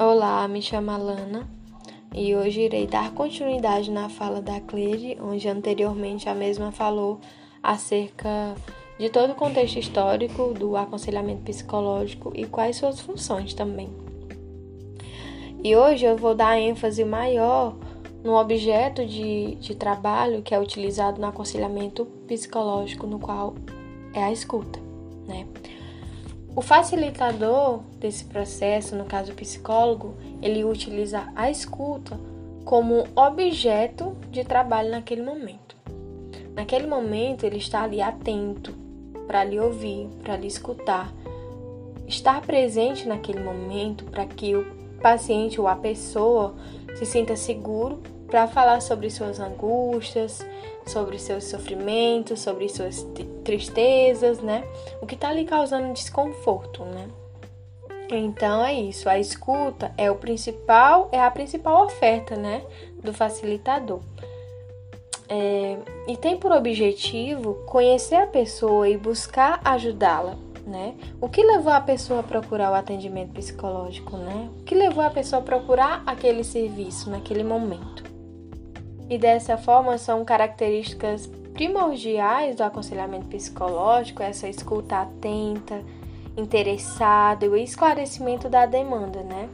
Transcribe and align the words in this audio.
Olá, 0.00 0.46
me 0.46 0.62
chamo 0.62 0.92
Alana 0.92 1.50
e 2.14 2.32
hoje 2.32 2.60
irei 2.60 2.86
dar 2.86 3.10
continuidade 3.14 3.90
na 3.90 4.08
fala 4.08 4.40
da 4.40 4.60
Cleide, 4.60 5.18
onde 5.20 5.48
anteriormente 5.48 6.28
a 6.28 6.36
mesma 6.36 6.70
falou 6.70 7.18
acerca 7.60 8.54
de 8.96 9.10
todo 9.10 9.32
o 9.32 9.34
contexto 9.34 9.76
histórico 9.80 10.54
do 10.54 10.76
aconselhamento 10.76 11.42
psicológico 11.42 12.30
e 12.32 12.46
quais 12.46 12.76
suas 12.76 13.00
funções 13.00 13.54
também. 13.54 13.88
E 15.64 15.74
hoje 15.74 16.06
eu 16.06 16.16
vou 16.16 16.32
dar 16.32 16.56
ênfase 16.60 17.04
maior 17.04 17.74
no 18.22 18.36
objeto 18.36 19.04
de, 19.04 19.56
de 19.56 19.74
trabalho 19.74 20.42
que 20.42 20.54
é 20.54 20.60
utilizado 20.60 21.20
no 21.20 21.26
aconselhamento 21.26 22.06
psicológico, 22.28 23.04
no 23.04 23.18
qual 23.18 23.56
é 24.14 24.22
a 24.22 24.30
escuta? 24.30 24.87
O 26.58 26.60
facilitador 26.60 27.82
desse 28.00 28.24
processo, 28.24 28.96
no 28.96 29.04
caso 29.04 29.30
o 29.30 29.34
psicólogo, 29.36 30.16
ele 30.42 30.64
utiliza 30.64 31.32
a 31.36 31.48
escuta 31.48 32.18
como 32.64 33.06
objeto 33.14 34.16
de 34.28 34.42
trabalho 34.42 34.90
naquele 34.90 35.22
momento. 35.22 35.76
Naquele 36.56 36.88
momento, 36.88 37.44
ele 37.46 37.58
está 37.58 37.84
ali 37.84 38.02
atento 38.02 38.74
para 39.28 39.44
lhe 39.44 39.60
ouvir, 39.60 40.08
para 40.24 40.36
lhe 40.36 40.48
escutar, 40.48 41.14
estar 42.08 42.40
presente 42.40 43.06
naquele 43.06 43.38
momento 43.38 44.06
para 44.06 44.26
que 44.26 44.56
o 44.56 44.66
paciente 45.00 45.60
ou 45.60 45.68
a 45.68 45.76
pessoa 45.76 46.56
se 46.96 47.06
sinta 47.06 47.36
seguro 47.36 48.02
para 48.28 48.46
falar 48.46 48.80
sobre 48.80 49.10
suas 49.10 49.40
angústias, 49.40 50.46
sobre 50.86 51.18
seus 51.18 51.44
sofrimentos, 51.44 52.40
sobre 52.40 52.68
suas 52.68 53.06
tristezas, 53.44 54.40
né? 54.40 54.64
O 55.00 55.06
que 55.06 55.14
está 55.14 55.32
lhe 55.32 55.44
causando 55.44 55.92
desconforto, 55.92 56.84
né? 56.84 57.08
Então 58.10 58.64
é 58.64 58.72
isso, 58.72 59.08
a 59.08 59.18
escuta 59.18 59.92
é 59.96 60.10
o 60.10 60.14
principal, 60.14 61.08
é 61.12 61.20
a 61.20 61.30
principal 61.30 61.84
oferta, 61.84 62.36
né, 62.36 62.62
do 63.02 63.12
facilitador. 63.12 64.00
É, 65.28 65.76
e 66.06 66.16
tem 66.16 66.38
por 66.38 66.50
objetivo 66.50 67.54
conhecer 67.66 68.14
a 68.14 68.26
pessoa 68.26 68.88
e 68.88 68.96
buscar 68.96 69.60
ajudá-la, 69.62 70.38
né? 70.66 70.94
O 71.20 71.28
que 71.28 71.42
levou 71.42 71.70
a 71.70 71.82
pessoa 71.82 72.20
a 72.20 72.22
procurar 72.22 72.70
o 72.70 72.74
atendimento 72.74 73.34
psicológico, 73.34 74.16
né? 74.16 74.48
O 74.60 74.64
que 74.64 74.74
levou 74.74 75.04
a 75.04 75.10
pessoa 75.10 75.42
a 75.42 75.44
procurar 75.44 76.02
aquele 76.06 76.42
serviço 76.42 77.10
naquele 77.10 77.44
momento? 77.44 78.17
E 79.08 79.16
dessa 79.16 79.56
forma 79.56 79.96
são 79.98 80.24
características 80.24 81.26
primordiais 81.54 82.56
do 82.56 82.62
aconselhamento 82.62 83.26
psicológico 83.26 84.22
essa 84.22 84.48
escuta 84.48 85.00
atenta, 85.00 85.82
interessada 86.36 87.46
e 87.46 87.48
o 87.48 87.56
esclarecimento 87.56 88.48
da 88.48 88.64
demanda, 88.64 89.22
né? 89.22 89.48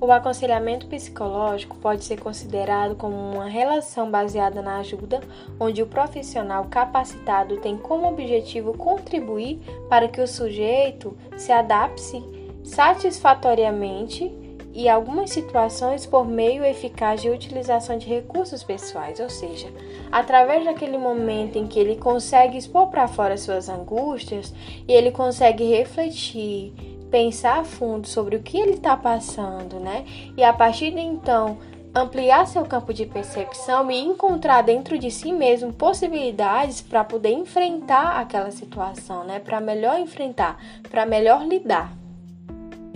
O 0.00 0.10
aconselhamento 0.10 0.86
psicológico 0.86 1.76
pode 1.76 2.04
ser 2.04 2.18
considerado 2.18 2.96
como 2.96 3.14
uma 3.14 3.44
relação 3.44 4.10
baseada 4.10 4.62
na 4.62 4.78
ajuda, 4.78 5.20
onde 5.58 5.82
o 5.82 5.86
profissional 5.86 6.64
capacitado 6.70 7.58
tem 7.58 7.76
como 7.76 8.08
objetivo 8.08 8.72
contribuir 8.72 9.60
para 9.90 10.08
que 10.08 10.22
o 10.22 10.26
sujeito 10.26 11.14
se 11.36 11.52
adapte 11.52 12.24
satisfatoriamente 12.64 14.32
e 14.72 14.88
algumas 14.88 15.30
situações 15.30 16.06
por 16.06 16.26
meio 16.26 16.64
eficaz 16.64 17.20
de 17.20 17.28
utilização 17.28 17.98
de 17.98 18.06
recursos 18.06 18.62
pessoais, 18.62 19.18
ou 19.18 19.28
seja, 19.28 19.68
através 20.10 20.64
daquele 20.64 20.96
momento 20.96 21.56
em 21.56 21.66
que 21.66 21.78
ele 21.78 21.96
consegue 21.96 22.56
expor 22.56 22.88
para 22.88 23.08
fora 23.08 23.36
suas 23.36 23.68
angústias 23.68 24.54
e 24.86 24.92
ele 24.92 25.10
consegue 25.10 25.64
refletir, 25.64 26.72
pensar 27.10 27.60
a 27.60 27.64
fundo 27.64 28.06
sobre 28.06 28.36
o 28.36 28.42
que 28.42 28.58
ele 28.58 28.74
está 28.74 28.96
passando, 28.96 29.80
né? 29.80 30.04
E 30.36 30.44
a 30.44 30.52
partir 30.52 30.92
de 30.92 31.00
então 31.00 31.58
ampliar 31.92 32.46
seu 32.46 32.64
campo 32.64 32.94
de 32.94 33.04
percepção 33.04 33.90
e 33.90 33.98
encontrar 33.98 34.62
dentro 34.62 34.96
de 34.96 35.10
si 35.10 35.32
mesmo 35.32 35.72
possibilidades 35.72 36.80
para 36.80 37.02
poder 37.02 37.32
enfrentar 37.32 38.20
aquela 38.20 38.52
situação, 38.52 39.24
né? 39.24 39.40
Para 39.40 39.60
melhor 39.60 39.98
enfrentar, 39.98 40.58
para 40.88 41.04
melhor 41.04 41.44
lidar. 41.44 41.99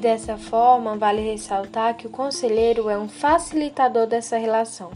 Dessa 0.04 0.37
forma, 0.37 0.98
vale 0.98 1.22
ressaltar 1.22 1.97
que 1.97 2.06
o 2.06 2.10
conselheiro 2.10 2.91
é 2.91 2.98
um 2.98 3.09
facilitador 3.09 4.06
dessa 4.06 4.37
relação. 4.37 4.91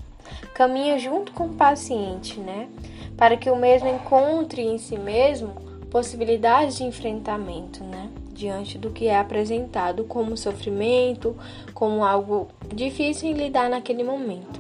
Caminha 0.52 0.98
junto 0.98 1.32
com 1.32 1.46
o 1.46 1.54
paciente, 1.54 2.38
né? 2.38 2.68
Para 3.16 3.34
que 3.34 3.50
o 3.50 3.56
mesmo 3.56 3.88
encontre 3.88 4.60
em 4.60 4.76
si 4.76 4.98
mesmo 4.98 5.54
possibilidades 5.90 6.76
de 6.76 6.84
enfrentamento, 6.84 7.82
né? 7.82 8.10
Diante 8.34 8.76
do 8.76 8.90
que 8.90 9.08
é 9.08 9.18
apresentado 9.18 10.04
como 10.04 10.36
sofrimento, 10.36 11.34
como 11.72 12.04
algo 12.04 12.48
difícil 12.74 13.30
em 13.30 13.32
lidar 13.32 13.70
naquele 13.70 14.04
momento. 14.04 14.57